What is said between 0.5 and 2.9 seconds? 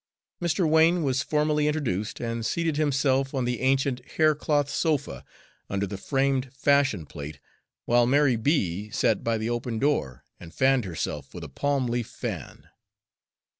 Wain was formally introduced, and seated